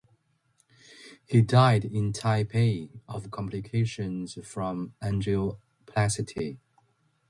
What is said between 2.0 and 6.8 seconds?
Taipei of complications from angioplasty.